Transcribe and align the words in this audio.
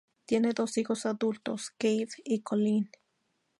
Tiene 0.25 0.53
dos 0.53 0.79
hijos 0.79 1.05
adultos: 1.05 1.73
Gabe 1.79 2.07
y 2.25 2.39
Colin. 2.41 2.89